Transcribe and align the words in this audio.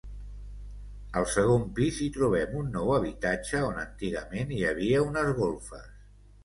Al 1.21 1.27
segon 1.33 1.67
pis 1.81 1.99
hi 2.05 2.09
trobem 2.17 2.57
un 2.63 2.73
nou 2.79 2.91
habitatge 2.97 3.63
on 3.69 3.79
antigament 3.87 4.59
hi 4.59 4.63
havia 4.73 5.09
unes 5.11 5.33
golfes. 5.45 5.91